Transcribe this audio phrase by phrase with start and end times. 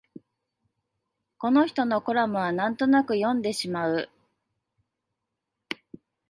[1.37, 4.09] この人のコラムはなんとなく読んでしまう